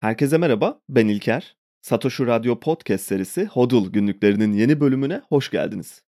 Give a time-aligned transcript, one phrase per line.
[0.00, 1.56] Herkese merhaba, ben İlker.
[1.82, 6.02] Satoshi Radyo Podcast serisi HODL günlüklerinin yeni bölümüne hoş geldiniz.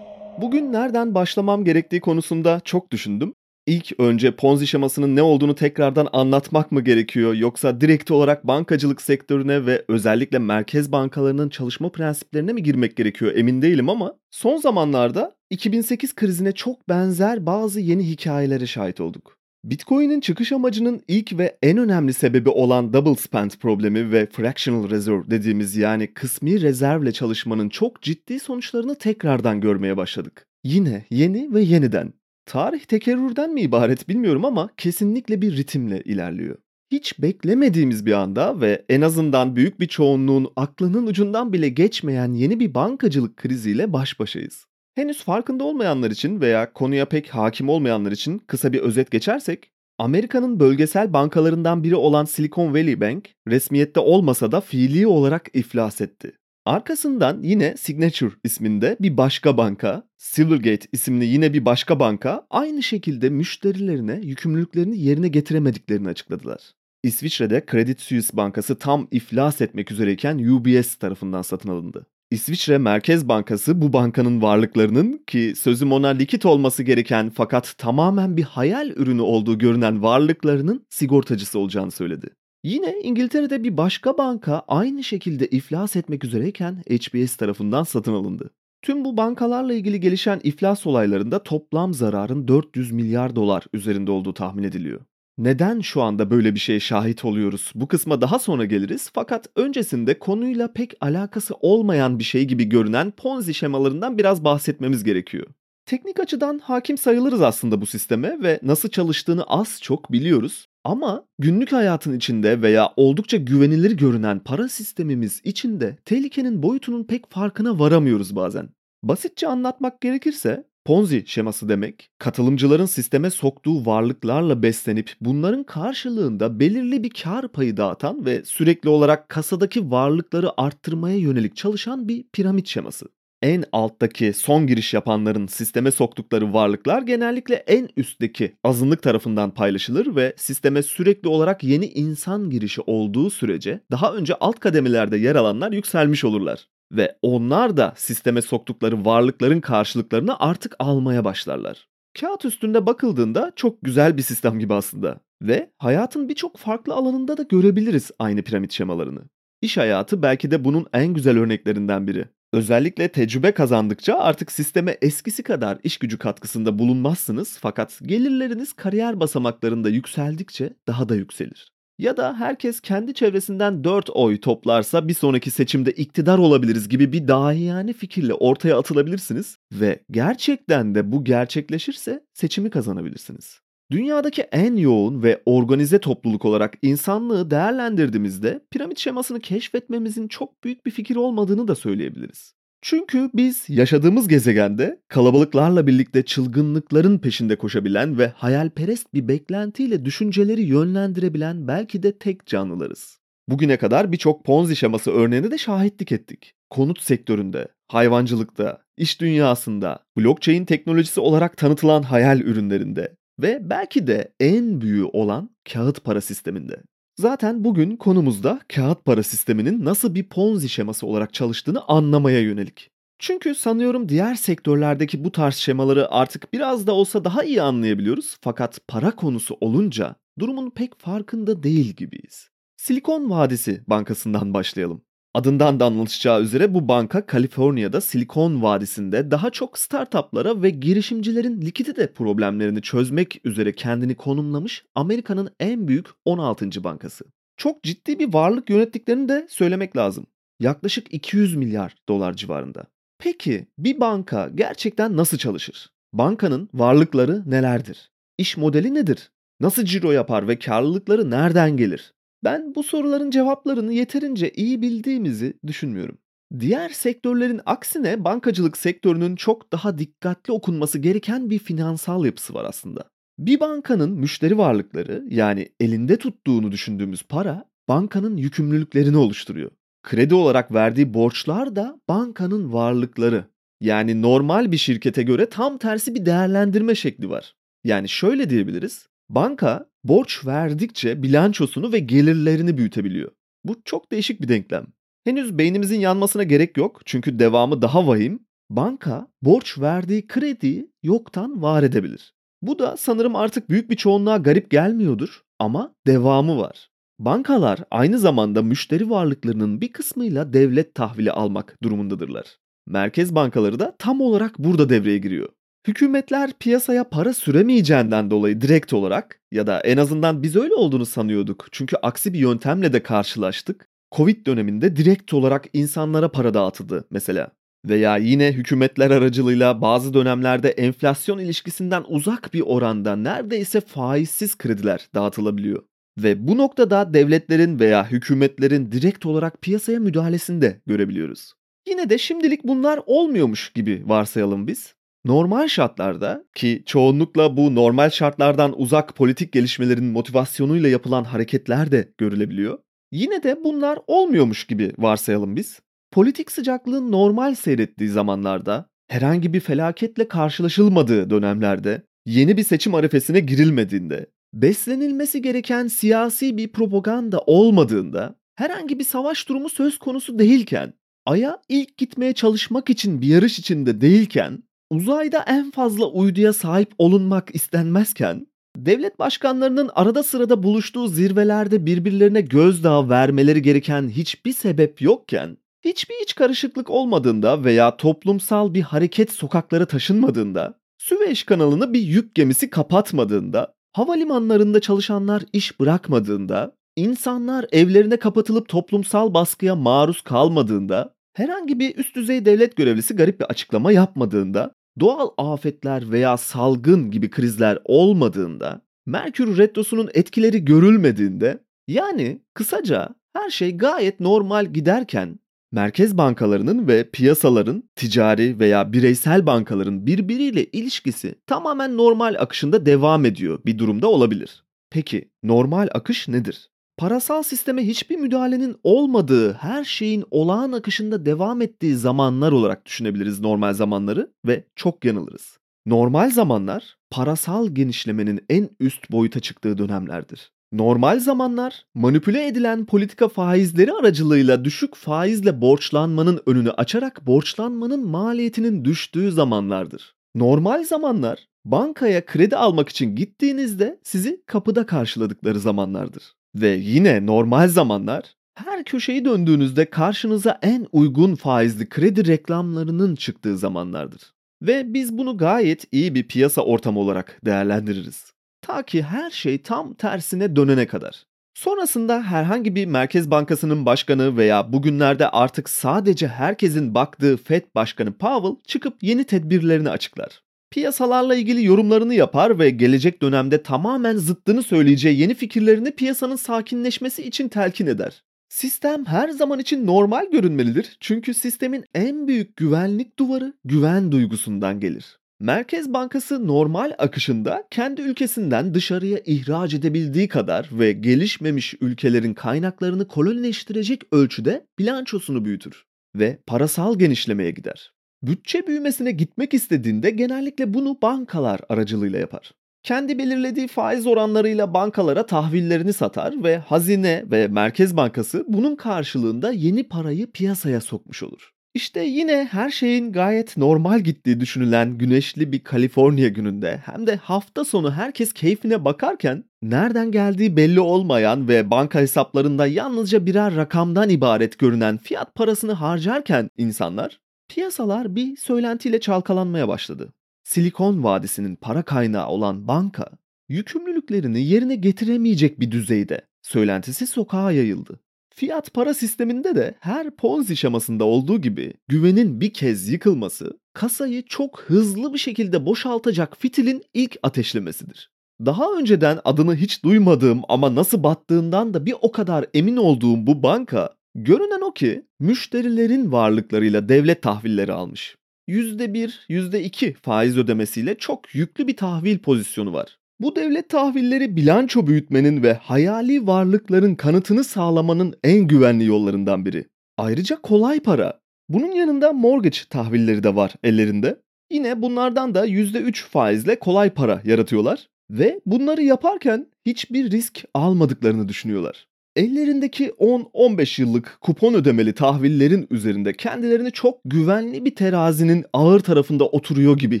[0.38, 3.34] Bugün nereden başlamam gerektiği konusunda çok düşündüm.
[3.70, 9.66] İlk önce Ponzi şemasının ne olduğunu tekrardan anlatmak mı gerekiyor yoksa direkt olarak bankacılık sektörüne
[9.66, 16.14] ve özellikle merkez bankalarının çalışma prensiplerine mi girmek gerekiyor emin değilim ama son zamanlarda 2008
[16.14, 19.36] krizine çok benzer bazı yeni hikayelere şahit olduk.
[19.64, 25.30] Bitcoin'in çıkış amacının ilk ve en önemli sebebi olan double spend problemi ve fractional reserve
[25.30, 30.46] dediğimiz yani kısmi rezervle çalışmanın çok ciddi sonuçlarını tekrardan görmeye başladık.
[30.64, 32.19] Yine yeni ve yeniden.
[32.50, 36.56] Tarih tekerrürden mi ibaret bilmiyorum ama kesinlikle bir ritimle ilerliyor.
[36.92, 42.60] Hiç beklemediğimiz bir anda ve en azından büyük bir çoğunluğun aklının ucundan bile geçmeyen yeni
[42.60, 44.66] bir bankacılık kriziyle baş başayız.
[44.94, 50.60] Henüz farkında olmayanlar için veya konuya pek hakim olmayanlar için kısa bir özet geçersek, Amerika'nın
[50.60, 56.32] bölgesel bankalarından biri olan Silicon Valley Bank, resmiyette olmasa da fiili olarak iflas etti.
[56.70, 63.30] Arkasından yine Signature isminde bir başka banka, Silvergate isimli yine bir başka banka aynı şekilde
[63.30, 66.60] müşterilerine yükümlülüklerini yerine getiremediklerini açıkladılar.
[67.02, 72.06] İsviçre'de Credit Suisse Bankası tam iflas etmek üzereyken UBS tarafından satın alındı.
[72.30, 78.42] İsviçre Merkez Bankası bu bankanın varlıklarının ki sözüm ona likit olması gereken fakat tamamen bir
[78.42, 82.26] hayal ürünü olduğu görünen varlıklarının sigortacısı olacağını söyledi.
[82.64, 88.50] Yine İngiltere'de bir başka banka aynı şekilde iflas etmek üzereyken HBS tarafından satın alındı.
[88.82, 94.62] Tüm bu bankalarla ilgili gelişen iflas olaylarında toplam zararın 400 milyar dolar üzerinde olduğu tahmin
[94.62, 95.00] ediliyor.
[95.38, 97.72] Neden şu anda böyle bir şeye şahit oluyoruz?
[97.74, 103.10] Bu kısma daha sonra geliriz fakat öncesinde konuyla pek alakası olmayan bir şey gibi görünen
[103.10, 105.46] Ponzi şemalarından biraz bahsetmemiz gerekiyor.
[105.86, 110.69] Teknik açıdan hakim sayılırız aslında bu sisteme ve nasıl çalıştığını az çok biliyoruz.
[110.84, 117.78] Ama günlük hayatın içinde veya oldukça güvenilir görünen para sistemimiz içinde tehlikenin boyutunun pek farkına
[117.78, 118.68] varamıyoruz bazen.
[119.02, 127.10] Basitçe anlatmak gerekirse Ponzi şeması demek, katılımcıların sisteme soktuğu varlıklarla beslenip bunların karşılığında belirli bir
[127.10, 133.06] kar payı dağıtan ve sürekli olarak kasadaki varlıkları arttırmaya yönelik çalışan bir piramit şeması.
[133.42, 140.34] En alttaki son giriş yapanların sisteme soktukları varlıklar genellikle en üstteki azınlık tarafından paylaşılır ve
[140.36, 146.24] sisteme sürekli olarak yeni insan girişi olduğu sürece daha önce alt kademelerde yer alanlar yükselmiş
[146.24, 151.88] olurlar ve onlar da sisteme soktukları varlıkların karşılıklarını artık almaya başlarlar.
[152.20, 157.42] Kağıt üstünde bakıldığında çok güzel bir sistem gibi aslında ve hayatın birçok farklı alanında da
[157.42, 159.22] görebiliriz aynı piramit şemalarını.
[159.62, 162.28] İş hayatı belki de bunun en güzel örneklerinden biri.
[162.52, 169.88] Özellikle tecrübe kazandıkça artık sisteme eskisi kadar iş gücü katkısında bulunmazsınız fakat gelirleriniz kariyer basamaklarında
[169.88, 171.72] yükseldikçe daha da yükselir.
[171.98, 177.28] Ya da herkes kendi çevresinden 4 oy toplarsa bir sonraki seçimde iktidar olabiliriz gibi bir
[177.28, 183.60] dahiyane fikirle ortaya atılabilirsiniz ve gerçekten de bu gerçekleşirse seçimi kazanabilirsiniz.
[183.90, 190.90] Dünyadaki en yoğun ve organize topluluk olarak insanlığı değerlendirdiğimizde piramit şemasını keşfetmemizin çok büyük bir
[190.90, 192.54] fikir olmadığını da söyleyebiliriz.
[192.82, 201.68] Çünkü biz yaşadığımız gezegende kalabalıklarla birlikte çılgınlıkların peşinde koşabilen ve hayalperest bir beklentiyle düşünceleri yönlendirebilen
[201.68, 203.18] belki de tek canlılarız.
[203.48, 206.54] Bugüne kadar birçok Ponzi şeması örneğine de şahitlik ettik.
[206.70, 214.80] Konut sektöründe, hayvancılıkta, iş dünyasında, blockchain teknolojisi olarak tanıtılan hayal ürünlerinde ve belki de en
[214.80, 216.82] büyüğü olan kağıt para sisteminde.
[217.16, 222.90] Zaten bugün konumuzda kağıt para sisteminin nasıl bir ponzi şeması olarak çalıştığını anlamaya yönelik.
[223.18, 228.78] Çünkü sanıyorum diğer sektörlerdeki bu tarz şemaları artık biraz da olsa daha iyi anlayabiliyoruz fakat
[228.88, 232.48] para konusu olunca durumun pek farkında değil gibiyiz.
[232.76, 235.02] Silikon Vadisi Bankası'ndan başlayalım.
[235.34, 242.12] Adından da anlaşılacağı üzere bu banka Kaliforniya'da Silikon Vadisi'nde daha çok startuplara ve girişimcilerin likidite
[242.12, 246.84] problemlerini çözmek üzere kendini konumlamış Amerika'nın en büyük 16.
[246.84, 247.24] bankası.
[247.56, 250.26] Çok ciddi bir varlık yönettiklerini de söylemek lazım.
[250.60, 252.84] Yaklaşık 200 milyar dolar civarında.
[253.18, 255.90] Peki bir banka gerçekten nasıl çalışır?
[256.12, 258.10] Bankanın varlıkları nelerdir?
[258.38, 259.30] İş modeli nedir?
[259.60, 262.12] Nasıl ciro yapar ve karlılıkları nereden gelir?
[262.44, 266.18] Ben bu soruların cevaplarını yeterince iyi bildiğimizi düşünmüyorum.
[266.60, 273.04] Diğer sektörlerin aksine bankacılık sektörünün çok daha dikkatli okunması gereken bir finansal yapısı var aslında.
[273.38, 279.70] Bir bankanın müşteri varlıkları yani elinde tuttuğunu düşündüğümüz para bankanın yükümlülüklerini oluşturuyor.
[280.02, 283.44] Kredi olarak verdiği borçlar da bankanın varlıkları.
[283.80, 287.54] Yani normal bir şirkete göre tam tersi bir değerlendirme şekli var.
[287.84, 289.06] Yani şöyle diyebiliriz.
[289.28, 293.30] Banka borç verdikçe bilançosunu ve gelirlerini büyütebiliyor.
[293.64, 294.86] Bu çok değişik bir denklem.
[295.24, 298.40] Henüz beynimizin yanmasına gerek yok çünkü devamı daha vahim.
[298.70, 302.34] Banka borç verdiği krediyi yoktan var edebilir.
[302.62, 306.90] Bu da sanırım artık büyük bir çoğunluğa garip gelmiyordur ama devamı var.
[307.18, 312.46] Bankalar aynı zamanda müşteri varlıklarının bir kısmıyla devlet tahvili almak durumundadırlar.
[312.86, 315.48] Merkez bankaları da tam olarak burada devreye giriyor.
[315.88, 321.66] Hükümetler piyasaya para süremeyeceğinden dolayı direkt olarak ya da en azından biz öyle olduğunu sanıyorduk.
[321.72, 323.86] Çünkü aksi bir yöntemle de karşılaştık.
[324.16, 327.50] Covid döneminde direkt olarak insanlara para dağıtıldı mesela.
[327.88, 335.82] Veya yine hükümetler aracılığıyla bazı dönemlerde enflasyon ilişkisinden uzak bir oranda neredeyse faizsiz krediler dağıtılabiliyor.
[336.18, 341.52] Ve bu noktada devletlerin veya hükümetlerin direkt olarak piyasaya müdahalesini de görebiliyoruz.
[341.88, 344.94] Yine de şimdilik bunlar olmuyormuş gibi varsayalım biz.
[345.24, 352.78] Normal şartlarda ki çoğunlukla bu normal şartlardan uzak politik gelişmelerin motivasyonuyla yapılan hareketler de görülebiliyor.
[353.12, 355.80] Yine de bunlar olmuyormuş gibi varsayalım biz.
[356.12, 364.26] Politik sıcaklığın normal seyrettiği zamanlarda, herhangi bir felaketle karşılaşılmadığı dönemlerde, yeni bir seçim arifesine girilmediğinde,
[364.54, 370.92] beslenilmesi gereken siyasi bir propaganda olmadığında, herhangi bir savaş durumu söz konusu değilken,
[371.26, 377.54] Ay'a ilk gitmeye çalışmak için bir yarış içinde değilken, uzayda en fazla uyduya sahip olunmak
[377.54, 378.46] istenmezken,
[378.76, 386.34] devlet başkanlarının arada sırada buluştuğu zirvelerde birbirlerine gözdağı vermeleri gereken hiçbir sebep yokken, hiçbir iç
[386.34, 394.80] karışıklık olmadığında veya toplumsal bir hareket sokaklara taşınmadığında, Süveyş kanalını bir yük gemisi kapatmadığında, havalimanlarında
[394.80, 402.76] çalışanlar iş bırakmadığında, insanlar evlerine kapatılıp toplumsal baskıya maruz kalmadığında, herhangi bir üst düzey devlet
[402.76, 410.64] görevlisi garip bir açıklama yapmadığında, doğal afetler veya salgın gibi krizler olmadığında, Merkür Retrosu'nun etkileri
[410.64, 415.38] görülmediğinde, yani kısaca her şey gayet normal giderken
[415.72, 423.60] merkez bankalarının ve piyasaların ticari veya bireysel bankaların birbiriyle ilişkisi tamamen normal akışında devam ediyor
[423.66, 424.64] bir durumda olabilir.
[424.90, 426.69] Peki normal akış nedir?
[427.00, 433.74] Parasal sisteme hiçbir müdahalenin olmadığı, her şeyin olağan akışında devam ettiği zamanlar olarak düşünebiliriz normal
[433.74, 435.58] zamanları ve çok yanılırız.
[435.86, 440.52] Normal zamanlar parasal genişlemenin en üst boyuta çıktığı dönemlerdir.
[440.72, 449.32] Normal zamanlar manipüle edilen politika faizleri aracılığıyla düşük faizle borçlanmanın önünü açarak borçlanmanın maliyetinin düştüğü
[449.32, 450.14] zamanlardır.
[450.34, 456.39] Normal zamanlar bankaya kredi almak için gittiğinizde sizi kapıda karşıladıkları zamanlardır.
[456.54, 464.32] Ve yine normal zamanlar her köşeyi döndüğünüzde karşınıza en uygun faizli kredi reklamlarının çıktığı zamanlardır.
[464.62, 468.32] Ve biz bunu gayet iyi bir piyasa ortamı olarak değerlendiririz.
[468.62, 471.24] Ta ki her şey tam tersine dönene kadar.
[471.54, 478.56] Sonrasında herhangi bir merkez bankasının başkanı veya bugünlerde artık sadece herkesin baktığı Fed Başkanı Powell
[478.66, 480.42] çıkıp yeni tedbirlerini açıklar.
[480.70, 487.48] Piyasalarla ilgili yorumlarını yapar ve gelecek dönemde tamamen zıttını söyleyeceği yeni fikirlerini piyasanın sakinleşmesi için
[487.48, 488.22] telkin eder.
[488.48, 495.18] Sistem her zaman için normal görünmelidir çünkü sistemin en büyük güvenlik duvarı güven duygusundan gelir.
[495.40, 504.02] Merkez Bankası normal akışında kendi ülkesinden dışarıya ihraç edebildiği kadar ve gelişmemiş ülkelerin kaynaklarını kolonileştirecek
[504.12, 507.92] ölçüde bilançosunu büyütür ve parasal genişlemeye gider.
[508.22, 512.50] Bütçe büyümesine gitmek istediğinde genellikle bunu bankalar aracılığıyla yapar.
[512.82, 519.88] Kendi belirlediği faiz oranlarıyla bankalara tahvillerini satar ve hazine ve Merkez Bankası bunun karşılığında yeni
[519.88, 521.50] parayı piyasaya sokmuş olur.
[521.74, 527.64] İşte yine her şeyin gayet normal gittiği düşünülen güneşli bir Kaliforniya gününde hem de hafta
[527.64, 534.58] sonu herkes keyfine bakarken nereden geldiği belli olmayan ve banka hesaplarında yalnızca birer rakamdan ibaret
[534.58, 537.20] görünen fiyat parasını harcarken insanlar
[537.50, 540.12] piyasalar bir söylentiyle çalkalanmaya başladı.
[540.44, 543.10] Silikon Vadisi'nin para kaynağı olan banka
[543.48, 548.00] yükümlülüklerini yerine getiremeyecek bir düzeyde söylentisi sokağa yayıldı.
[548.34, 554.60] Fiyat para sisteminde de her Ponzi şemasında olduğu gibi güvenin bir kez yıkılması kasayı çok
[554.60, 558.10] hızlı bir şekilde boşaltacak fitilin ilk ateşlemesidir.
[558.46, 563.42] Daha önceden adını hiç duymadığım ama nasıl battığından da bir o kadar emin olduğum bu
[563.42, 568.16] banka görünen o ki müşterilerin varlıklarıyla devlet tahvilleri almış.
[568.48, 572.98] %1, %2 faiz ödemesiyle çok yüklü bir tahvil pozisyonu var.
[573.20, 579.64] Bu devlet tahvilleri bilanço büyütmenin ve hayali varlıkların kanıtını sağlamanın en güvenli yollarından biri.
[579.98, 581.20] Ayrıca kolay para.
[581.48, 584.20] Bunun yanında mortgage tahvilleri de var ellerinde.
[584.52, 591.89] Yine bunlardan da %3 faizle kolay para yaratıyorlar ve bunları yaparken hiçbir risk almadıklarını düşünüyorlar.
[592.16, 599.78] Ellerindeki 10-15 yıllık kupon ödemeli tahvillerin üzerinde kendilerini çok güvenli bir terazinin ağır tarafında oturuyor
[599.78, 600.00] gibi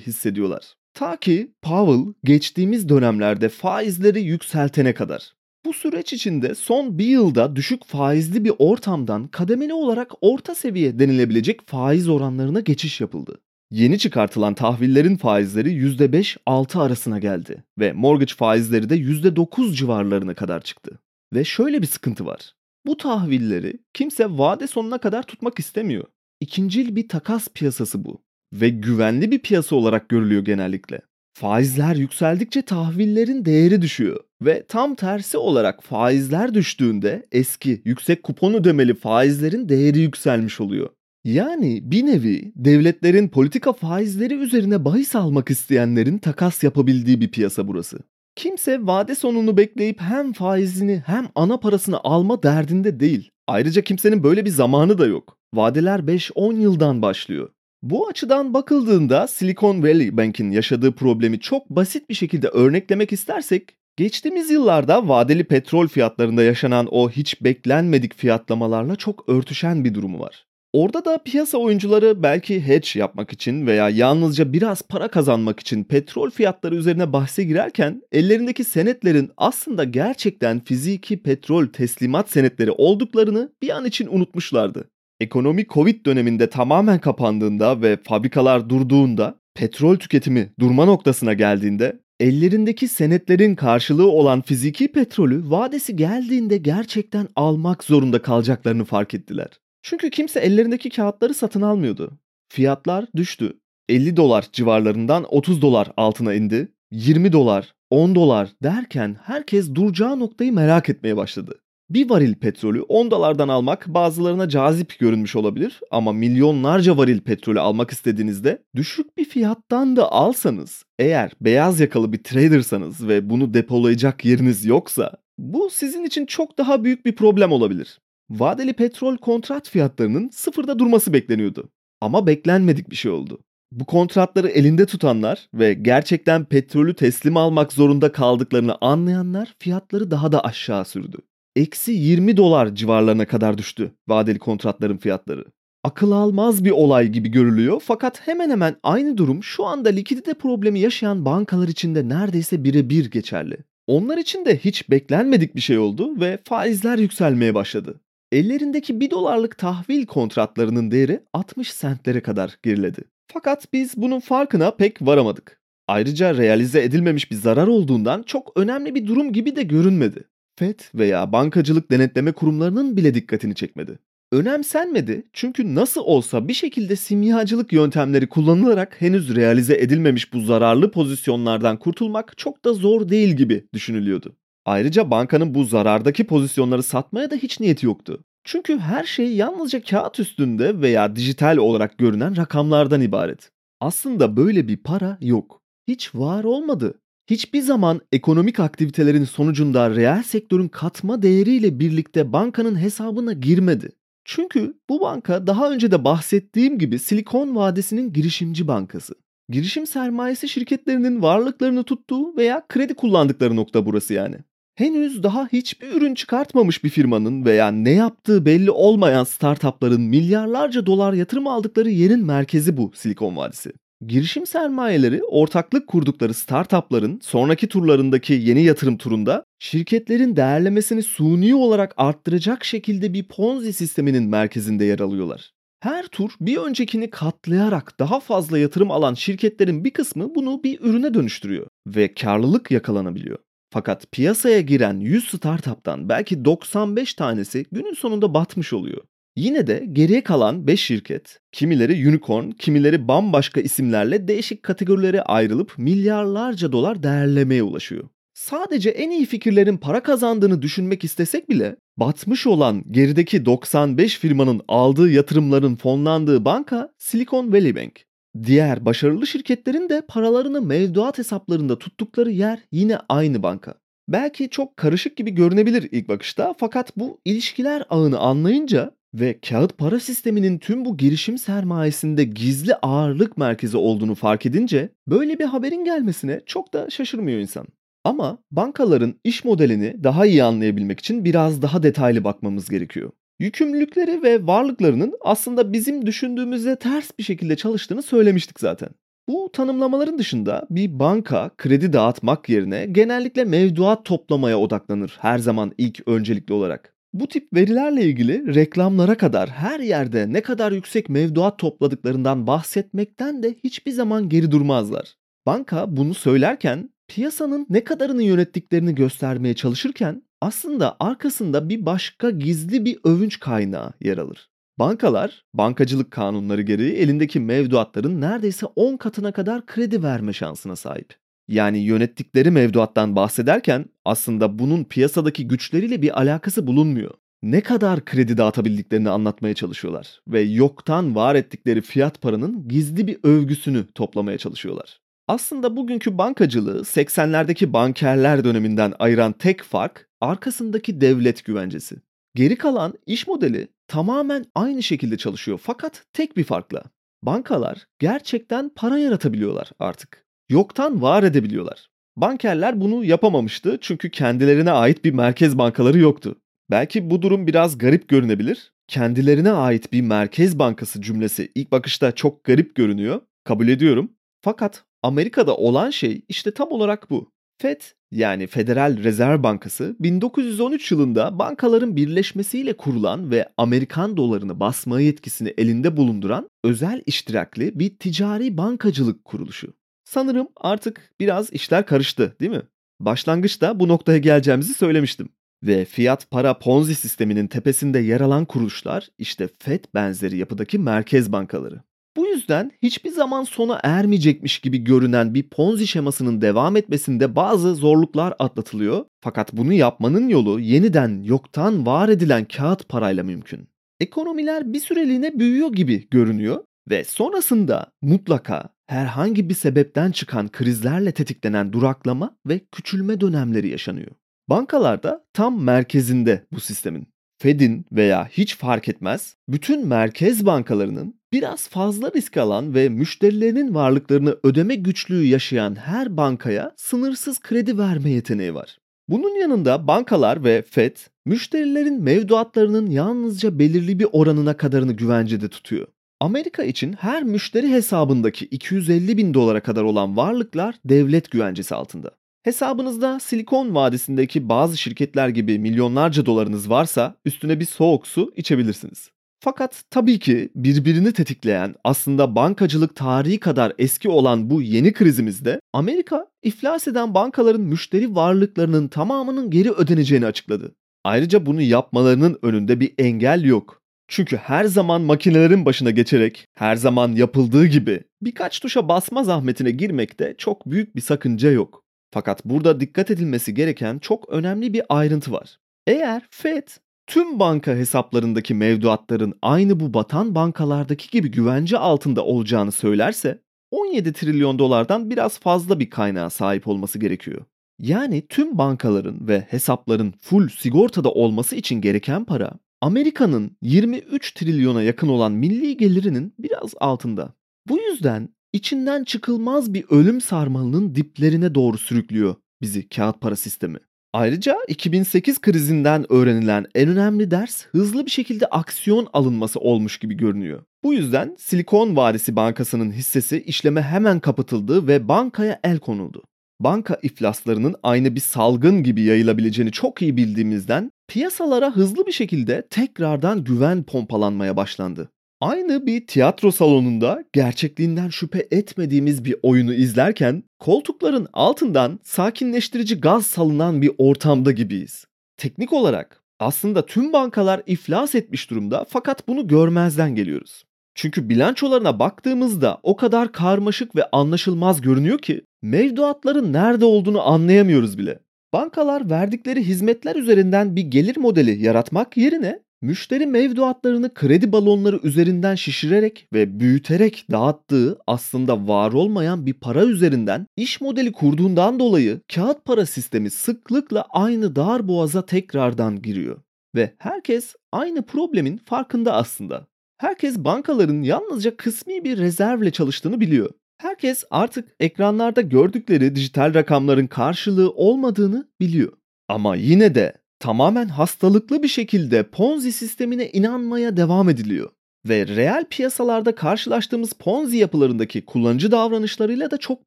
[0.00, 0.74] hissediyorlar.
[0.94, 5.32] Ta ki Powell geçtiğimiz dönemlerde faizleri yükseltene kadar.
[5.64, 11.66] Bu süreç içinde son bir yılda düşük faizli bir ortamdan kademeli olarak orta seviye denilebilecek
[11.66, 13.40] faiz oranlarına geçiş yapıldı.
[13.70, 20.98] Yeni çıkartılan tahvillerin faizleri %5-6 arasına geldi ve mortgage faizleri de %9 civarlarına kadar çıktı.
[21.32, 22.54] Ve şöyle bir sıkıntı var.
[22.86, 26.04] Bu tahvilleri kimse vade sonuna kadar tutmak istemiyor.
[26.40, 28.22] İkincil bir takas piyasası bu
[28.52, 31.00] ve güvenli bir piyasa olarak görülüyor genellikle.
[31.34, 38.94] Faizler yükseldikçe tahvillerin değeri düşüyor ve tam tersi olarak faizler düştüğünde eski yüksek kupon ödemeli
[38.94, 40.90] faizlerin değeri yükselmiş oluyor.
[41.24, 47.98] Yani bir nevi devletlerin politika faizleri üzerine bahis almak isteyenlerin takas yapabildiği bir piyasa burası.
[48.36, 53.30] Kimse vade sonunu bekleyip hem faizini hem ana parasını alma derdinde değil.
[53.46, 55.38] Ayrıca kimsenin böyle bir zamanı da yok.
[55.54, 57.50] Vadeler 5-10 yıldan başlıyor.
[57.82, 64.50] Bu açıdan bakıldığında Silicon Valley Bank'in yaşadığı problemi çok basit bir şekilde örneklemek istersek, geçtiğimiz
[64.50, 70.49] yıllarda vadeli petrol fiyatlarında yaşanan o hiç beklenmedik fiyatlamalarla çok örtüşen bir durumu var.
[70.72, 76.30] Orada da piyasa oyuncuları belki hedge yapmak için veya yalnızca biraz para kazanmak için petrol
[76.30, 83.84] fiyatları üzerine bahse girerken ellerindeki senetlerin aslında gerçekten fiziki petrol teslimat senetleri olduklarını bir an
[83.84, 84.90] için unutmuşlardı.
[85.20, 93.54] Ekonomi Covid döneminde tamamen kapandığında ve fabrikalar durduğunda, petrol tüketimi durma noktasına geldiğinde ellerindeki senetlerin
[93.54, 99.48] karşılığı olan fiziki petrolü vadesi geldiğinde gerçekten almak zorunda kalacaklarını fark ettiler.
[99.82, 102.18] Çünkü kimse ellerindeki kağıtları satın almıyordu.
[102.48, 103.60] Fiyatlar düştü.
[103.88, 106.72] 50 dolar civarlarından 30 dolar altına indi.
[106.90, 111.60] 20 dolar, 10 dolar derken herkes duracağı noktayı merak etmeye başladı.
[111.90, 117.90] Bir varil petrolü 10 dolardan almak bazılarına cazip görünmüş olabilir ama milyonlarca varil petrolü almak
[117.90, 124.64] istediğinizde düşük bir fiyattan da alsanız eğer beyaz yakalı bir tradersanız ve bunu depolayacak yeriniz
[124.64, 130.78] yoksa bu sizin için çok daha büyük bir problem olabilir vadeli petrol kontrat fiyatlarının sıfırda
[130.78, 131.68] durması bekleniyordu.
[132.00, 133.40] Ama beklenmedik bir şey oldu.
[133.72, 140.44] Bu kontratları elinde tutanlar ve gerçekten petrolü teslim almak zorunda kaldıklarını anlayanlar fiyatları daha da
[140.44, 141.16] aşağı sürdü.
[141.56, 145.44] Eksi 20 dolar civarlarına kadar düştü vadeli kontratların fiyatları.
[145.84, 150.80] Akıl almaz bir olay gibi görülüyor fakat hemen hemen aynı durum şu anda likidite problemi
[150.80, 153.56] yaşayan bankalar için de neredeyse birebir geçerli.
[153.86, 158.00] Onlar için de hiç beklenmedik bir şey oldu ve faizler yükselmeye başladı.
[158.32, 163.00] Ellerindeki 1 dolarlık tahvil kontratlarının değeri 60 sentlere kadar geriledi.
[163.32, 165.60] Fakat biz bunun farkına pek varamadık.
[165.88, 170.24] Ayrıca realize edilmemiş bir zarar olduğundan çok önemli bir durum gibi de görünmedi.
[170.58, 173.98] FED veya bankacılık denetleme kurumlarının bile dikkatini çekmedi.
[174.32, 181.78] Önemsenmedi çünkü nasıl olsa bir şekilde simyacılık yöntemleri kullanılarak henüz realize edilmemiş bu zararlı pozisyonlardan
[181.78, 184.36] kurtulmak çok da zor değil gibi düşünülüyordu.
[184.70, 188.24] Ayrıca bankanın bu zarardaki pozisyonları satmaya da hiç niyeti yoktu.
[188.44, 193.50] Çünkü her şey yalnızca kağıt üstünde veya dijital olarak görünen rakamlardan ibaret.
[193.80, 195.60] Aslında böyle bir para yok.
[195.88, 197.00] Hiç var olmadı.
[197.30, 203.88] Hiçbir zaman ekonomik aktivitelerin sonucunda reel sektörün katma değeriyle birlikte bankanın hesabına girmedi.
[204.24, 209.14] Çünkü bu banka daha önce de bahsettiğim gibi Silikon Vadisi'nin girişimci bankası.
[209.48, 214.36] Girişim sermayesi şirketlerinin varlıklarını tuttuğu veya kredi kullandıkları nokta burası yani.
[214.80, 221.12] Henüz daha hiçbir ürün çıkartmamış bir firmanın veya ne yaptığı belli olmayan startupların milyarlarca dolar
[221.12, 223.72] yatırım aldıkları yerin merkezi bu Silikon Vadisi.
[224.06, 232.64] Girişim sermayeleri ortaklık kurdukları startupların sonraki turlarındaki yeni yatırım turunda şirketlerin değerlemesini suni olarak arttıracak
[232.64, 235.50] şekilde bir Ponzi sisteminin merkezinde yer alıyorlar.
[235.80, 241.14] Her tur bir öncekini katlayarak daha fazla yatırım alan şirketlerin bir kısmı bunu bir ürüne
[241.14, 243.38] dönüştürüyor ve karlılık yakalanabiliyor.
[243.72, 249.02] Fakat piyasaya giren 100 startup'tan belki 95 tanesi günün sonunda batmış oluyor.
[249.36, 256.72] Yine de geriye kalan 5 şirket, kimileri unicorn, kimileri bambaşka isimlerle değişik kategorilere ayrılıp milyarlarca
[256.72, 258.08] dolar değerlemeye ulaşıyor.
[258.34, 265.10] Sadece en iyi fikirlerin para kazandığını düşünmek istesek bile batmış olan gerideki 95 firmanın aldığı
[265.10, 268.09] yatırımların fonlandığı banka Silicon Valley Bank.
[268.44, 273.74] Diğer başarılı şirketlerin de paralarını mevduat hesaplarında tuttukları yer yine aynı banka.
[274.08, 280.00] Belki çok karışık gibi görünebilir ilk bakışta fakat bu ilişkiler ağını anlayınca Ve kağıt para
[280.00, 286.40] sisteminin tüm bu girişim sermayesinde gizli ağırlık merkezi olduğunu fark edince böyle bir haberin gelmesine
[286.46, 287.66] çok da şaşırmıyor insan.
[288.04, 293.10] Ama bankaların iş modelini daha iyi anlayabilmek için biraz daha detaylı bakmamız gerekiyor.
[293.40, 298.88] Yükümlülükleri ve varlıklarının aslında bizim düşündüğümüzde ters bir şekilde çalıştığını söylemiştik zaten.
[299.28, 306.08] Bu tanımlamaların dışında bir banka kredi dağıtmak yerine genellikle mevduat toplamaya odaklanır her zaman ilk
[306.08, 306.94] öncelikli olarak.
[307.12, 313.54] Bu tip verilerle ilgili reklamlara kadar her yerde ne kadar yüksek mevduat topladıklarından bahsetmekten de
[313.64, 315.14] hiçbir zaman geri durmazlar.
[315.46, 322.98] Banka bunu söylerken piyasanın ne kadarını yönettiklerini göstermeye çalışırken aslında arkasında bir başka gizli bir
[323.04, 324.50] övünç kaynağı yer alır.
[324.78, 331.14] Bankalar, bankacılık kanunları gereği elindeki mevduatların neredeyse 10 katına kadar kredi verme şansına sahip.
[331.48, 337.14] Yani yönettikleri mevduattan bahsederken aslında bunun piyasadaki güçleriyle bir alakası bulunmuyor.
[337.42, 343.92] Ne kadar kredi dağıtabildiklerini anlatmaya çalışıyorlar ve yoktan var ettikleri fiyat paranın gizli bir övgüsünü
[343.92, 345.00] toplamaya çalışıyorlar.
[345.30, 351.96] Aslında bugünkü bankacılığı 80'lerdeki bankerler döneminden ayıran tek fark arkasındaki devlet güvencesi.
[352.34, 356.82] Geri kalan iş modeli tamamen aynı şekilde çalışıyor fakat tek bir farkla.
[357.22, 360.26] Bankalar gerçekten para yaratabiliyorlar artık.
[360.48, 361.90] Yoktan var edebiliyorlar.
[362.16, 366.36] Bankerler bunu yapamamıştı çünkü kendilerine ait bir merkez bankaları yoktu.
[366.70, 368.72] Belki bu durum biraz garip görünebilir.
[368.88, 373.20] Kendilerine ait bir merkez bankası cümlesi ilk bakışta çok garip görünüyor.
[373.44, 374.12] Kabul ediyorum.
[374.42, 377.32] Fakat Amerika'da olan şey işte tam olarak bu.
[377.58, 377.80] FED
[378.10, 385.96] yani Federal Rezerv Bankası 1913 yılında bankaların birleşmesiyle kurulan ve Amerikan dolarını basma yetkisini elinde
[385.96, 389.72] bulunduran özel iştirakli bir ticari bankacılık kuruluşu.
[390.04, 392.62] Sanırım artık biraz işler karıştı değil mi?
[393.00, 395.28] Başlangıçta bu noktaya geleceğimizi söylemiştim.
[395.62, 401.80] Ve fiyat para ponzi sisteminin tepesinde yer alan kuruluşlar işte FED benzeri yapıdaki merkez bankaları.
[402.16, 408.34] Bu yüzden hiçbir zaman sona ermeyecekmiş gibi görünen bir Ponzi şemasının devam etmesinde bazı zorluklar
[408.38, 409.04] atlatılıyor.
[409.20, 413.68] Fakat bunu yapmanın yolu yeniden yoktan var edilen kağıt parayla mümkün.
[414.00, 421.72] Ekonomiler bir süreliğine büyüyor gibi görünüyor ve sonrasında mutlaka herhangi bir sebepten çıkan krizlerle tetiklenen
[421.72, 424.10] duraklama ve küçülme dönemleri yaşanıyor.
[424.48, 427.06] Bankalarda tam merkezinde bu sistemin.
[427.38, 434.36] Fed'in veya hiç fark etmez bütün merkez bankalarının biraz fazla risk alan ve müşterilerinin varlıklarını
[434.42, 438.78] ödeme güçlüğü yaşayan her bankaya sınırsız kredi verme yeteneği var.
[439.08, 445.86] Bunun yanında bankalar ve Fed müşterilerin mevduatlarının yalnızca belirli bir oranına kadarını güvencede tutuyor.
[446.20, 452.10] Amerika için her müşteri hesabındaki 250 bin dolara kadar olan varlıklar devlet güvencesi altında.
[452.42, 459.10] Hesabınızda Silikon Vadisi'ndeki bazı şirketler gibi milyonlarca dolarınız varsa üstüne bir soğuk su içebilirsiniz.
[459.42, 466.26] Fakat tabii ki birbirini tetikleyen aslında bankacılık tarihi kadar eski olan bu yeni krizimizde Amerika
[466.42, 470.74] iflas eden bankaların müşteri varlıklarının tamamının geri ödeneceğini açıkladı.
[471.04, 473.80] Ayrıca bunu yapmalarının önünde bir engel yok.
[474.08, 480.34] Çünkü her zaman makinelerin başına geçerek, her zaman yapıldığı gibi birkaç tuşa basma zahmetine girmekte
[480.38, 481.82] çok büyük bir sakınca yok.
[482.12, 485.58] Fakat burada dikkat edilmesi gereken çok önemli bir ayrıntı var.
[485.86, 486.68] Eğer Fed
[487.10, 494.58] tüm banka hesaplarındaki mevduatların aynı bu batan bankalardaki gibi güvence altında olacağını söylerse 17 trilyon
[494.58, 497.44] dolardan biraz fazla bir kaynağa sahip olması gerekiyor.
[497.78, 505.08] Yani tüm bankaların ve hesapların full sigortada olması için gereken para Amerika'nın 23 trilyona yakın
[505.08, 507.34] olan milli gelirinin biraz altında.
[507.68, 513.78] Bu yüzden içinden çıkılmaz bir ölüm sarmalının diplerine doğru sürüklüyor bizi kağıt para sistemi.
[514.12, 520.62] Ayrıca 2008 krizinden öğrenilen en önemli ders hızlı bir şekilde aksiyon alınması olmuş gibi görünüyor.
[520.84, 526.22] Bu yüzden Silikon Vadisi Bankası'nın hissesi işleme hemen kapatıldı ve bankaya el konuldu.
[526.60, 533.44] Banka iflaslarının aynı bir salgın gibi yayılabileceğini çok iyi bildiğimizden piyasalara hızlı bir şekilde tekrardan
[533.44, 535.10] güven pompalanmaya başlandı.
[535.40, 543.82] Aynı bir tiyatro salonunda gerçekliğinden şüphe etmediğimiz bir oyunu izlerken koltukların altından sakinleştirici gaz salınan
[543.82, 545.04] bir ortamda gibiyiz.
[545.36, 550.64] Teknik olarak aslında tüm bankalar iflas etmiş durumda fakat bunu görmezden geliyoruz.
[550.94, 558.18] Çünkü bilançolarına baktığımızda o kadar karmaşık ve anlaşılmaz görünüyor ki mevduatların nerede olduğunu anlayamıyoruz bile.
[558.52, 566.28] Bankalar verdikleri hizmetler üzerinden bir gelir modeli yaratmak yerine müşteri mevduatlarını kredi balonları üzerinden şişirerek
[566.32, 572.86] ve büyüterek dağıttığı aslında var olmayan bir para üzerinden iş modeli kurduğundan dolayı kağıt para
[572.86, 576.42] sistemi sıklıkla aynı dar boğaza tekrardan giriyor.
[576.74, 579.66] Ve herkes aynı problemin farkında aslında.
[579.98, 583.50] Herkes bankaların yalnızca kısmi bir rezervle çalıştığını biliyor.
[583.78, 588.92] Herkes artık ekranlarda gördükleri dijital rakamların karşılığı olmadığını biliyor.
[589.28, 594.70] Ama yine de tamamen hastalıklı bir şekilde Ponzi sistemine inanmaya devam ediliyor.
[595.08, 599.86] Ve reel piyasalarda karşılaştığımız Ponzi yapılarındaki kullanıcı davranışlarıyla da çok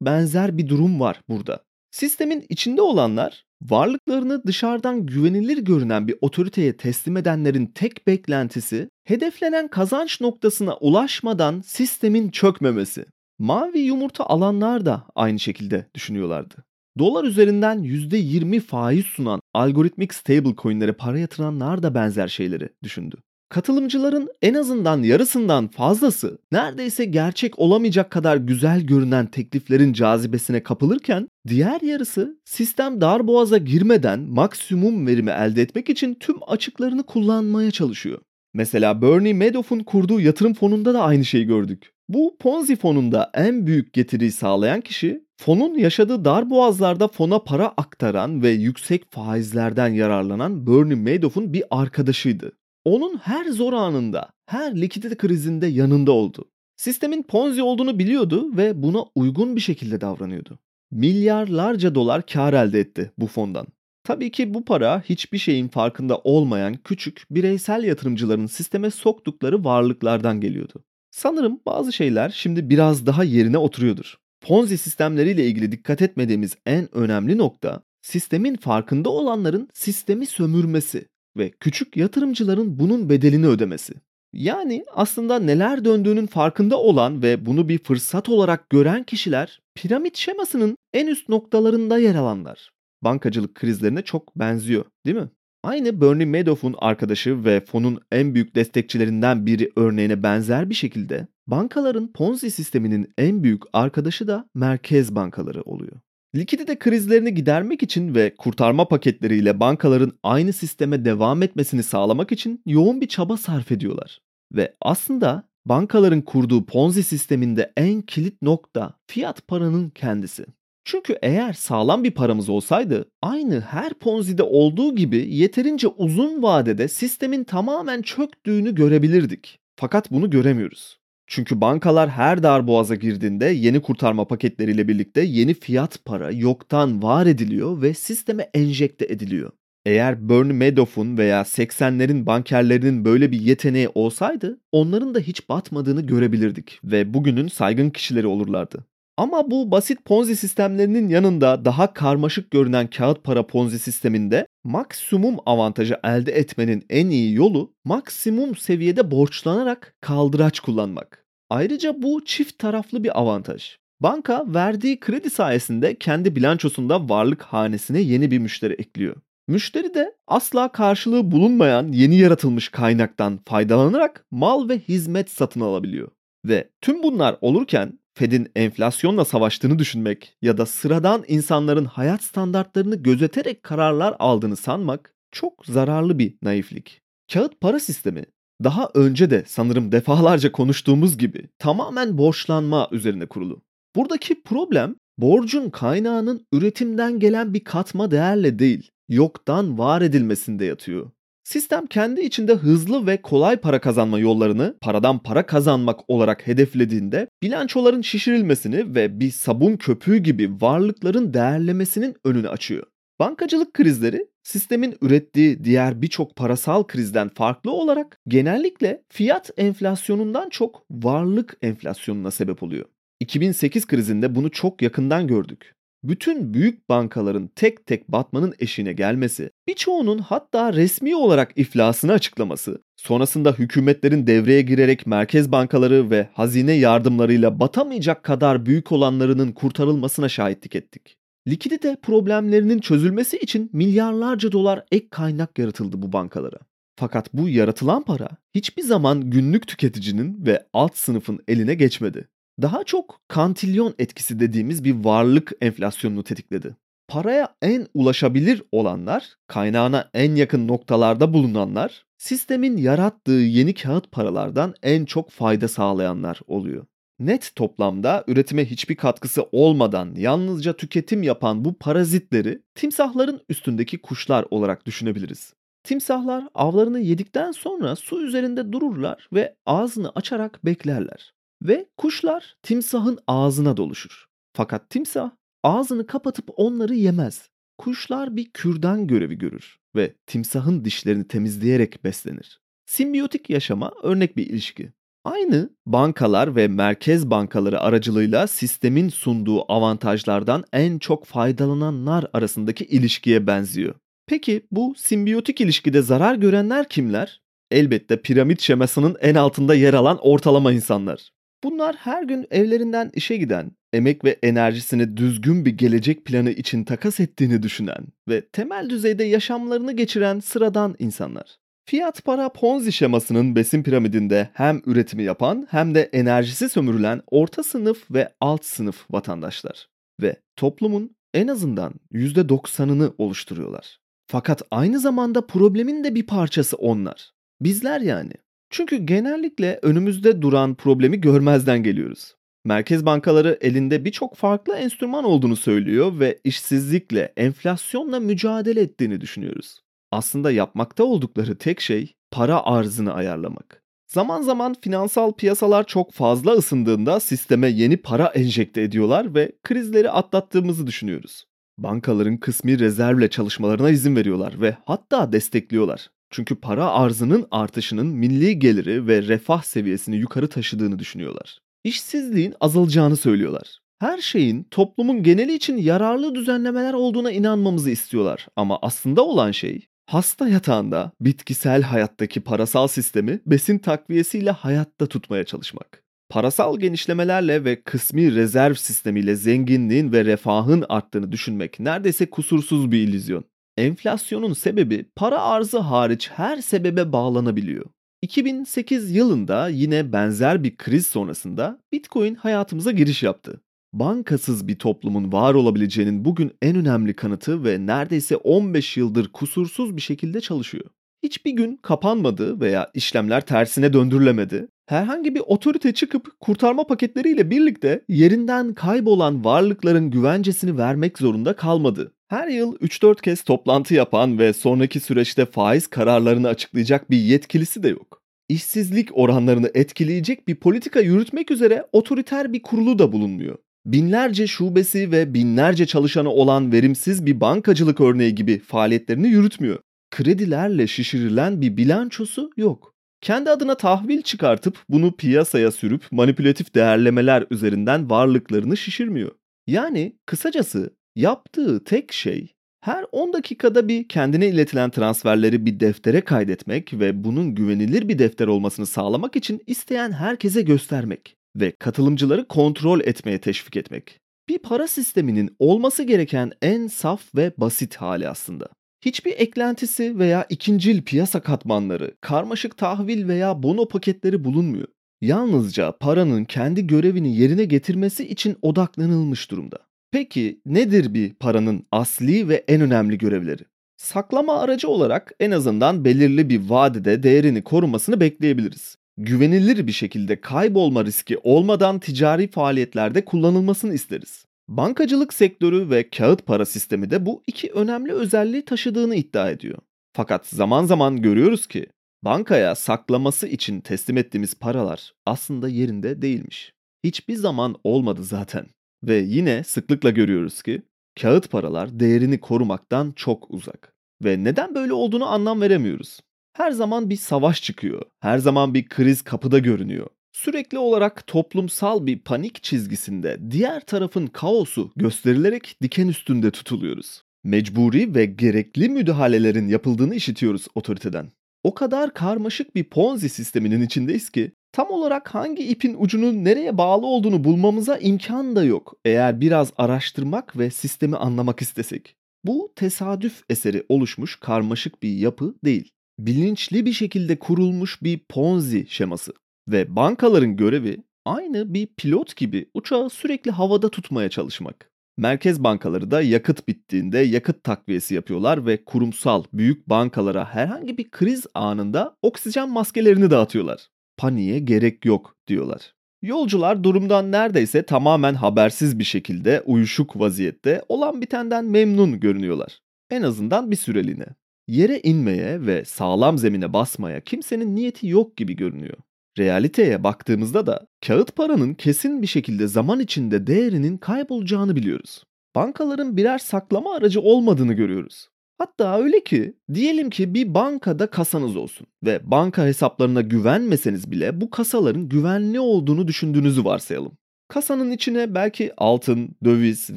[0.00, 1.62] benzer bir durum var burada.
[1.90, 10.20] Sistemin içinde olanlar varlıklarını dışarıdan güvenilir görünen bir otoriteye teslim edenlerin tek beklentisi hedeflenen kazanç
[10.20, 13.04] noktasına ulaşmadan sistemin çökmemesi.
[13.38, 16.64] Mavi yumurta alanlar da aynı şekilde düşünüyorlardı.
[16.98, 23.16] Dolar üzerinden %20 faiz sunan algoritmik stablecoin'lere para yatıranlar da benzer şeyleri düşündü.
[23.48, 31.80] Katılımcıların en azından yarısından fazlası neredeyse gerçek olamayacak kadar güzel görünen tekliflerin cazibesine kapılırken diğer
[31.80, 38.18] yarısı sistem darboğaza girmeden maksimum verimi elde etmek için tüm açıklarını kullanmaya çalışıyor.
[38.54, 41.93] Mesela Bernie Madoff'un kurduğu yatırım fonunda da aynı şeyi gördük.
[42.08, 48.42] Bu Ponzi fonunda en büyük getiriyi sağlayan kişi fonun yaşadığı dar boğazlarda fona para aktaran
[48.42, 52.52] ve yüksek faizlerden yararlanan Bernie Madoff'un bir arkadaşıydı.
[52.84, 56.44] Onun her zor anında, her likidite krizinde yanında oldu.
[56.76, 60.58] Sistemin Ponzi olduğunu biliyordu ve buna uygun bir şekilde davranıyordu.
[60.90, 63.66] Milyarlarca dolar kar elde etti bu fondan.
[64.04, 70.84] Tabii ki bu para hiçbir şeyin farkında olmayan küçük bireysel yatırımcıların sisteme soktukları varlıklardan geliyordu.
[71.14, 74.14] Sanırım bazı şeyler şimdi biraz daha yerine oturuyordur.
[74.40, 81.96] Ponzi sistemleriyle ilgili dikkat etmediğimiz en önemli nokta sistemin farkında olanların sistemi sömürmesi ve küçük
[81.96, 83.94] yatırımcıların bunun bedelini ödemesi.
[84.32, 90.76] Yani aslında neler döndüğünün farkında olan ve bunu bir fırsat olarak gören kişiler piramit şemasının
[90.92, 92.70] en üst noktalarında yer alanlar.
[93.02, 95.28] Bankacılık krizlerine çok benziyor, değil mi?
[95.64, 102.12] Aynı Bernie Madoff'un arkadaşı ve fonun en büyük destekçilerinden biri örneğine benzer bir şekilde bankaların
[102.12, 105.96] Ponzi sisteminin en büyük arkadaşı da merkez bankaları oluyor.
[106.34, 113.00] Likidite krizlerini gidermek için ve kurtarma paketleriyle bankaların aynı sisteme devam etmesini sağlamak için yoğun
[113.00, 114.20] bir çaba sarf ediyorlar.
[114.52, 120.46] Ve aslında bankaların kurduğu Ponzi sisteminde en kilit nokta fiyat paranın kendisi.
[120.84, 127.44] Çünkü eğer sağlam bir paramız olsaydı aynı her Ponzi'de olduğu gibi yeterince uzun vadede sistemin
[127.44, 129.58] tamamen çöktüğünü görebilirdik.
[129.76, 130.98] Fakat bunu göremiyoruz.
[131.26, 137.82] Çünkü bankalar her darboğaza girdiğinde yeni kurtarma paketleriyle birlikte yeni fiyat para yoktan var ediliyor
[137.82, 139.50] ve sisteme enjekte ediliyor.
[139.86, 146.80] Eğer Bernie Madoff'un veya 80'lerin bankerlerinin böyle bir yeteneği olsaydı onların da hiç batmadığını görebilirdik
[146.84, 148.86] ve bugünün saygın kişileri olurlardı.
[149.16, 155.96] Ama bu basit Ponzi sistemlerinin yanında daha karmaşık görünen kağıt para Ponzi sisteminde maksimum avantajı
[156.04, 161.24] elde etmenin en iyi yolu maksimum seviyede borçlanarak kaldıraç kullanmak.
[161.50, 163.76] Ayrıca bu çift taraflı bir avantaj.
[164.00, 169.16] Banka verdiği kredi sayesinde kendi bilançosunda varlık hanesine yeni bir müşteri ekliyor.
[169.48, 176.08] Müşteri de asla karşılığı bulunmayan yeni yaratılmış kaynaktan faydalanarak mal ve hizmet satın alabiliyor.
[176.44, 183.62] Ve tüm bunlar olurken Fed'in enflasyonla savaştığını düşünmek ya da sıradan insanların hayat standartlarını gözeterek
[183.62, 187.00] kararlar aldığını sanmak çok zararlı bir naiflik.
[187.32, 188.24] Kağıt para sistemi
[188.64, 193.62] daha önce de sanırım defalarca konuştuğumuz gibi tamamen borçlanma üzerine kurulu.
[193.96, 201.10] Buradaki problem borcun kaynağının üretimden gelen bir katma değerle değil, yoktan var edilmesinde yatıyor.
[201.44, 208.02] Sistem kendi içinde hızlı ve kolay para kazanma yollarını paradan para kazanmak olarak hedeflediğinde bilançoların
[208.02, 212.86] şişirilmesini ve bir sabun köpüğü gibi varlıkların değerlemesinin önünü açıyor.
[213.20, 221.56] Bankacılık krizleri sistemin ürettiği diğer birçok parasal krizden farklı olarak genellikle fiyat enflasyonundan çok varlık
[221.62, 222.84] enflasyonuna sebep oluyor.
[223.20, 225.73] 2008 krizinde bunu çok yakından gördük
[226.04, 233.52] bütün büyük bankaların tek tek batmanın eşiğine gelmesi, birçoğunun hatta resmi olarak iflasını açıklaması, sonrasında
[233.52, 241.16] hükümetlerin devreye girerek merkez bankaları ve hazine yardımlarıyla batamayacak kadar büyük olanlarının kurtarılmasına şahitlik ettik.
[241.48, 246.58] Likidite problemlerinin çözülmesi için milyarlarca dolar ek kaynak yaratıldı bu bankalara.
[246.96, 252.28] Fakat bu yaratılan para hiçbir zaman günlük tüketicinin ve alt sınıfın eline geçmedi
[252.62, 256.76] daha çok kantilyon etkisi dediğimiz bir varlık enflasyonunu tetikledi.
[257.08, 265.04] Paraya en ulaşabilir olanlar, kaynağına en yakın noktalarda bulunanlar, sistemin yarattığı yeni kağıt paralardan en
[265.04, 266.86] çok fayda sağlayanlar oluyor.
[267.18, 274.86] Net toplamda üretime hiçbir katkısı olmadan yalnızca tüketim yapan bu parazitleri timsahların üstündeki kuşlar olarak
[274.86, 275.54] düşünebiliriz.
[275.84, 281.32] Timsahlar avlarını yedikten sonra su üzerinde dururlar ve ağzını açarak beklerler.
[281.64, 284.24] Ve kuşlar timsahın ağzına doluşur.
[284.52, 285.30] Fakat timsah
[285.62, 287.48] ağzını kapatıp onları yemez.
[287.78, 292.60] Kuşlar bir kürdan görevi görür ve timsahın dişlerini temizleyerek beslenir.
[292.86, 294.92] Simbiyotik yaşama örnek bir ilişki.
[295.24, 303.94] Aynı bankalar ve merkez bankaları aracılığıyla sistemin sunduğu avantajlardan en çok faydalananlar arasındaki ilişkiye benziyor.
[304.26, 307.40] Peki bu simbiyotik ilişkide zarar görenler kimler?
[307.70, 311.33] Elbette piramit şemasının en altında yer alan ortalama insanlar.
[311.64, 317.20] Bunlar her gün evlerinden işe giden, emek ve enerjisini düzgün bir gelecek planı için takas
[317.20, 321.56] ettiğini düşünen ve temel düzeyde yaşamlarını geçiren sıradan insanlar.
[321.84, 328.10] Fiyat para Ponzi şemasının besin piramidinde hem üretimi yapan hem de enerjisi sömürülen orta sınıf
[328.10, 329.88] ve alt sınıf vatandaşlar
[330.22, 333.98] ve toplumun en azından %90'ını oluşturuyorlar.
[334.26, 337.30] Fakat aynı zamanda problemin de bir parçası onlar.
[337.60, 338.32] Bizler yani.
[338.70, 342.34] Çünkü genellikle önümüzde duran problemi görmezden geliyoruz.
[342.64, 349.80] Merkez bankaları elinde birçok farklı enstrüman olduğunu söylüyor ve işsizlikle, enflasyonla mücadele ettiğini düşünüyoruz.
[350.12, 353.82] Aslında yapmakta oldukları tek şey para arzını ayarlamak.
[354.06, 360.86] Zaman zaman finansal piyasalar çok fazla ısındığında sisteme yeni para enjekte ediyorlar ve krizleri atlattığımızı
[360.86, 361.44] düşünüyoruz.
[361.78, 366.10] Bankaların kısmi rezervle çalışmalarına izin veriyorlar ve hatta destekliyorlar.
[366.34, 371.58] Çünkü para arzının artışının milli geliri ve refah seviyesini yukarı taşıdığını düşünüyorlar.
[371.84, 373.78] İşsizliğin azalacağını söylüyorlar.
[373.98, 380.48] Her şeyin toplumun geneli için yararlı düzenlemeler olduğuna inanmamızı istiyorlar ama aslında olan şey hasta
[380.48, 386.02] yatağında bitkisel hayattaki parasal sistemi besin takviyesiyle hayatta tutmaya çalışmak.
[386.28, 393.44] Parasal genişlemelerle ve kısmi rezerv sistemiyle zenginliğin ve refahın arttığını düşünmek neredeyse kusursuz bir illüzyon.
[393.76, 397.84] Enflasyonun sebebi para arzı hariç her sebebe bağlanabiliyor.
[398.22, 403.60] 2008 yılında yine benzer bir kriz sonrasında Bitcoin hayatımıza giriş yaptı.
[403.92, 410.02] Bankasız bir toplumun var olabileceğinin bugün en önemli kanıtı ve neredeyse 15 yıldır kusursuz bir
[410.02, 410.84] şekilde çalışıyor.
[411.24, 414.68] Hiçbir gün kapanmadı veya işlemler tersine döndürülemedi.
[414.86, 422.12] Herhangi bir otorite çıkıp kurtarma paketleriyle birlikte yerinden kaybolan varlıkların güvencesini vermek zorunda kalmadı.
[422.28, 427.88] Her yıl 3-4 kez toplantı yapan ve sonraki süreçte faiz kararlarını açıklayacak bir yetkilisi de
[427.88, 428.22] yok.
[428.48, 433.58] İşsizlik oranlarını etkileyecek bir politika yürütmek üzere otoriter bir kurulu da bulunmuyor.
[433.86, 439.78] Binlerce şubesi ve binlerce çalışanı olan verimsiz bir bankacılık örneği gibi faaliyetlerini yürütmüyor.
[440.14, 442.94] Kredilerle şişirilen bir bilançosu yok.
[443.20, 449.32] Kendi adına tahvil çıkartıp bunu piyasaya sürüp manipülatif değerlemeler üzerinden varlıklarını şişirmiyor.
[449.66, 456.94] Yani kısacası Yaptığı tek şey her 10 dakikada bir kendine iletilen transferleri bir deftere kaydetmek
[456.94, 463.40] ve bunun güvenilir bir defter olmasını sağlamak için isteyen herkese göstermek ve katılımcıları kontrol etmeye
[463.40, 464.18] teşvik etmek.
[464.48, 468.68] Bir para sisteminin olması gereken en saf ve basit hali aslında.
[469.04, 474.88] Hiçbir eklentisi veya ikincil piyasa katmanları, karmaşık tahvil veya bono paketleri bulunmuyor.
[475.20, 479.78] Yalnızca paranın kendi görevini yerine getirmesi için odaklanılmış durumda.
[480.12, 483.62] Peki nedir bir paranın asli ve en önemli görevleri?
[483.96, 488.96] Saklama aracı olarak en azından belirli bir vadede değerini korumasını bekleyebiliriz.
[489.16, 494.44] Güvenilir bir şekilde kaybolma riski olmadan ticari faaliyetlerde kullanılmasını isteriz.
[494.68, 499.78] Bankacılık sektörü ve kağıt para sistemi de bu iki önemli özelliği taşıdığını iddia ediyor.
[500.12, 501.86] Fakat zaman zaman görüyoruz ki
[502.24, 506.72] bankaya saklaması için teslim ettiğimiz paralar aslında yerinde değilmiş.
[507.04, 508.66] Hiçbir zaman olmadı zaten.
[509.04, 510.82] Ve yine sıklıkla görüyoruz ki
[511.20, 513.94] kağıt paralar değerini korumaktan çok uzak.
[514.24, 516.20] Ve neden böyle olduğunu anlam veremiyoruz.
[516.56, 518.02] Her zaman bir savaş çıkıyor.
[518.20, 520.06] Her zaman bir kriz kapıda görünüyor.
[520.34, 527.22] Sürekli olarak toplumsal bir panik çizgisinde diğer tarafın kaosu gösterilerek diken üstünde tutuluyoruz.
[527.44, 531.30] Mecburi ve gerekli müdahalelerin yapıldığını işitiyoruz otoriteden.
[531.64, 537.06] O kadar karmaşık bir Ponzi sisteminin içindeyiz ki tam olarak hangi ipin ucunun nereye bağlı
[537.06, 542.14] olduğunu bulmamıza imkan da yok eğer biraz araştırmak ve sistemi anlamak istesek.
[542.44, 545.90] Bu tesadüf eseri oluşmuş karmaşık bir yapı değil.
[546.18, 549.32] Bilinçli bir şekilde kurulmuş bir Ponzi şeması
[549.68, 554.90] ve bankaların görevi aynı bir pilot gibi uçağı sürekli havada tutmaya çalışmak.
[555.16, 561.46] Merkez bankaları da yakıt bittiğinde yakıt takviyesi yapıyorlar ve kurumsal büyük bankalara herhangi bir kriz
[561.54, 565.94] anında oksijen maskelerini dağıtıyorlar paniğe gerek yok diyorlar.
[566.22, 572.78] Yolcular durumdan neredeyse tamamen habersiz bir şekilde uyuşuk vaziyette olan bitenden memnun görünüyorlar.
[573.10, 574.26] En azından bir süreliğine.
[574.68, 578.96] Yere inmeye ve sağlam zemine basmaya kimsenin niyeti yok gibi görünüyor.
[579.38, 585.24] Realiteye baktığımızda da kağıt paranın kesin bir şekilde zaman içinde değerinin kaybolacağını biliyoruz.
[585.54, 588.28] Bankaların birer saklama aracı olmadığını görüyoruz.
[588.58, 594.50] Hatta öyle ki diyelim ki bir bankada kasanız olsun ve banka hesaplarına güvenmeseniz bile bu
[594.50, 597.12] kasaların güvenli olduğunu düşündüğünüzü varsayalım.
[597.48, 599.96] Kasanın içine belki altın, döviz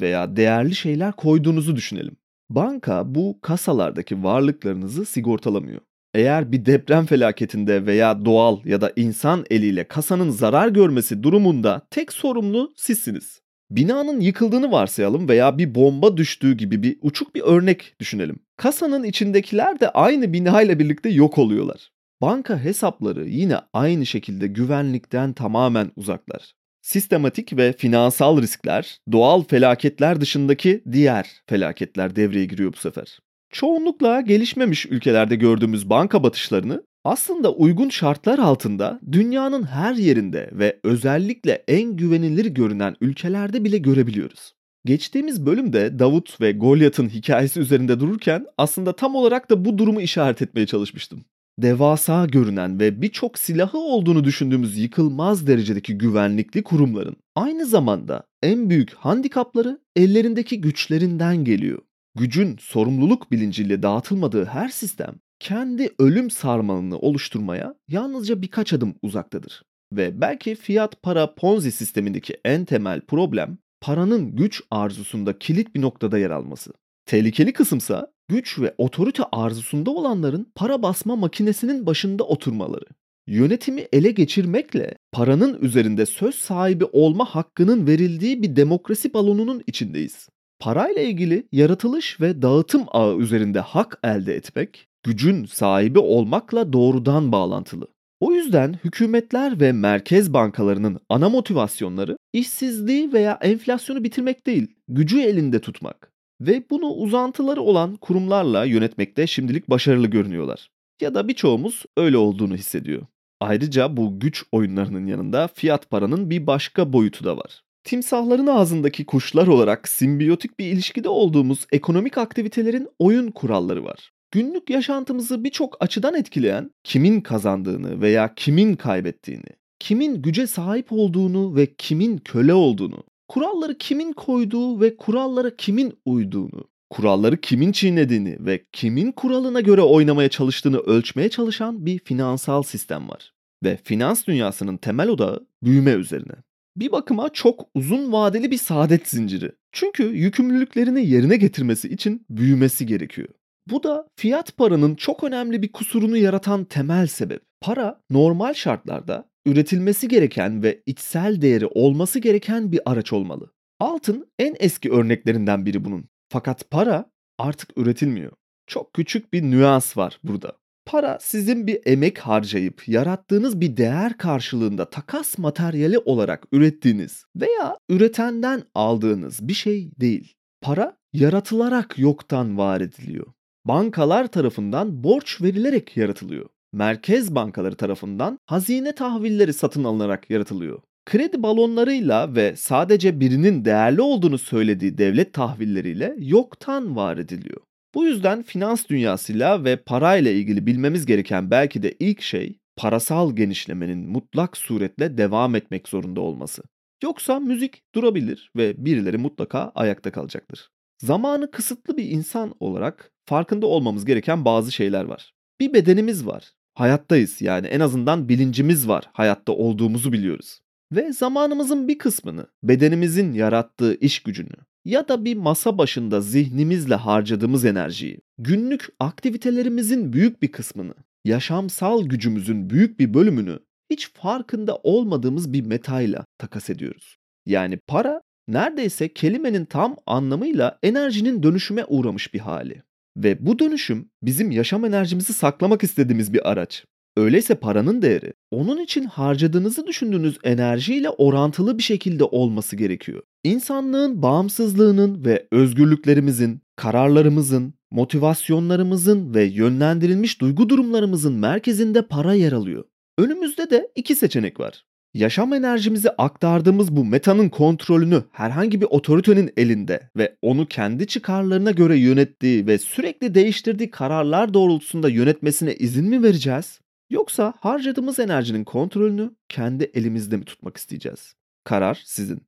[0.00, 2.16] veya değerli şeyler koyduğunuzu düşünelim.
[2.50, 5.80] Banka bu kasalardaki varlıklarınızı sigortalamıyor.
[6.14, 12.12] Eğer bir deprem felaketinde veya doğal ya da insan eliyle kasanın zarar görmesi durumunda tek
[12.12, 13.40] sorumlu sizsiniz.
[13.70, 18.38] Binanın yıkıldığını varsayalım veya bir bomba düştüğü gibi bir uçuk bir örnek düşünelim.
[18.56, 21.90] Kasanın içindekiler de aynı binayla birlikte yok oluyorlar.
[22.20, 26.52] Banka hesapları yine aynı şekilde güvenlikten tamamen uzaklar.
[26.82, 33.18] Sistematik ve finansal riskler, doğal felaketler dışındaki diğer felaketler devreye giriyor bu sefer.
[33.50, 41.64] Çoğunlukla gelişmemiş ülkelerde gördüğümüz banka batışlarını aslında uygun şartlar altında dünyanın her yerinde ve özellikle
[41.68, 44.52] en güvenilir görünen ülkelerde bile görebiliyoruz.
[44.84, 50.42] Geçtiğimiz bölümde Davut ve Golyat'ın hikayesi üzerinde dururken aslında tam olarak da bu durumu işaret
[50.42, 51.24] etmeye çalışmıştım.
[51.58, 58.94] Devasa görünen ve birçok silahı olduğunu düşündüğümüz yıkılmaz derecedeki güvenlikli kurumların aynı zamanda en büyük
[58.94, 61.78] handikapları ellerindeki güçlerinden geliyor.
[62.18, 69.62] Gücün sorumluluk bilinciyle dağıtılmadığı her sistem kendi ölüm sarmalını oluşturmaya yalnızca birkaç adım uzaktadır.
[69.92, 76.18] Ve belki fiyat para ponzi sistemindeki en temel problem paranın güç arzusunda kilit bir noktada
[76.18, 76.72] yer alması.
[77.06, 82.86] Tehlikeli kısımsa güç ve otorite arzusunda olanların para basma makinesinin başında oturmaları.
[83.26, 90.28] Yönetimi ele geçirmekle paranın üzerinde söz sahibi olma hakkının verildiği bir demokrasi balonunun içindeyiz.
[90.60, 97.86] Parayla ilgili yaratılış ve dağıtım ağı üzerinde hak elde etmek, gücün sahibi olmakla doğrudan bağlantılı.
[98.20, 105.60] O yüzden hükümetler ve merkez bankalarının ana motivasyonları işsizliği veya enflasyonu bitirmek değil, gücü elinde
[105.60, 106.12] tutmak.
[106.40, 110.70] Ve bunu uzantıları olan kurumlarla yönetmekte şimdilik başarılı görünüyorlar.
[111.00, 113.02] Ya da birçoğumuz öyle olduğunu hissediyor.
[113.40, 117.62] Ayrıca bu güç oyunlarının yanında fiyat paranın bir başka boyutu da var.
[117.84, 124.10] Timsahların ağzındaki kuşlar olarak simbiyotik bir ilişkide olduğumuz ekonomik aktivitelerin oyun kuralları var.
[124.30, 131.74] Günlük yaşantımızı birçok açıdan etkileyen kimin kazandığını veya kimin kaybettiğini, kimin güce sahip olduğunu ve
[131.74, 139.12] kimin köle olduğunu, kuralları kimin koyduğu ve kurallara kimin uyduğunu, kuralları kimin çiğnediğini ve kimin
[139.12, 143.32] kuralına göre oynamaya çalıştığını ölçmeye çalışan bir finansal sistem var.
[143.64, 146.34] Ve finans dünyasının temel odağı büyüme üzerine.
[146.78, 149.52] Bir bakıma çok uzun vadeli bir saadet zinciri.
[149.72, 153.28] Çünkü yükümlülüklerini yerine getirmesi için büyümesi gerekiyor.
[153.70, 157.42] Bu da fiyat paranın çok önemli bir kusurunu yaratan temel sebep.
[157.60, 163.52] Para normal şartlarda üretilmesi gereken ve içsel değeri olması gereken bir araç olmalı.
[163.80, 166.04] Altın en eski örneklerinden biri bunun.
[166.28, 168.32] Fakat para artık üretilmiyor.
[168.66, 170.52] Çok küçük bir nüans var burada.
[170.88, 178.62] Para sizin bir emek harcayıp yarattığınız bir değer karşılığında takas materyali olarak ürettiğiniz veya üretenden
[178.74, 180.34] aldığınız bir şey değil.
[180.60, 183.26] Para yaratılarak yoktan var ediliyor.
[183.64, 186.46] Bankalar tarafından borç verilerek yaratılıyor.
[186.72, 190.80] Merkez bankaları tarafından hazine tahvilleri satın alınarak yaratılıyor.
[191.06, 197.60] Kredi balonlarıyla ve sadece birinin değerli olduğunu söylediği devlet tahvilleriyle yoktan var ediliyor.
[197.94, 204.08] Bu yüzden finans dünyasıyla ve parayla ilgili bilmemiz gereken belki de ilk şey parasal genişlemenin
[204.08, 206.62] mutlak suretle devam etmek zorunda olması.
[207.02, 210.68] Yoksa müzik durabilir ve birileri mutlaka ayakta kalacaktır.
[210.98, 215.32] Zamanı kısıtlı bir insan olarak farkında olmamız gereken bazı şeyler var.
[215.60, 216.52] Bir bedenimiz var.
[216.74, 219.04] Hayattayız yani en azından bilincimiz var.
[219.12, 220.60] Hayatta olduğumuzu biliyoruz.
[220.92, 224.54] Ve zamanımızın bir kısmını bedenimizin yarattığı iş gücünü
[224.88, 232.70] ya da bir masa başında zihnimizle harcadığımız enerjiyi, günlük aktivitelerimizin büyük bir kısmını, yaşamsal gücümüzün
[232.70, 233.58] büyük bir bölümünü
[233.90, 237.16] hiç farkında olmadığımız bir metayla takas ediyoruz.
[237.46, 242.82] Yani para neredeyse kelimenin tam anlamıyla enerjinin dönüşüme uğramış bir hali.
[243.16, 246.84] Ve bu dönüşüm bizim yaşam enerjimizi saklamak istediğimiz bir araç.
[247.18, 253.22] Öyleyse paranın değeri onun için harcadığınızı düşündüğünüz enerjiyle orantılı bir şekilde olması gerekiyor.
[253.44, 262.84] İnsanlığın bağımsızlığının ve özgürlüklerimizin, kararlarımızın, motivasyonlarımızın ve yönlendirilmiş duygu durumlarımızın merkezinde para yer alıyor.
[263.18, 264.84] Önümüzde de iki seçenek var.
[265.14, 271.98] Yaşam enerjimizi aktardığımız bu metanın kontrolünü herhangi bir otoritenin elinde ve onu kendi çıkarlarına göre
[271.98, 276.80] yönettiği ve sürekli değiştirdiği kararlar doğrultusunda yönetmesine izin mi vereceğiz?
[277.10, 281.34] Yoksa harcadığımız enerjinin kontrolünü kendi elimizde mi tutmak isteyeceğiz?
[281.64, 282.42] Karar sizin.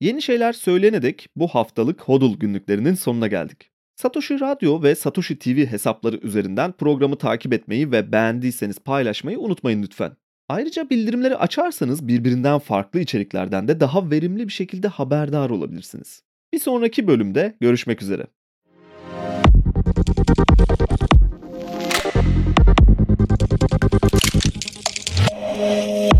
[0.00, 3.70] Yeni şeyler söyleyene dek bu haftalık HODL günlüklerinin sonuna geldik.
[3.96, 10.16] Satoshi Radyo ve Satoshi TV hesapları üzerinden programı takip etmeyi ve beğendiyseniz paylaşmayı unutmayın lütfen.
[10.48, 16.22] Ayrıca bildirimleri açarsanız birbirinden farklı içeriklerden de daha verimli bir şekilde haberdar olabilirsiniz.
[16.52, 18.26] Bir sonraki bölümde görüşmek üzere.
[25.68, 26.17] Música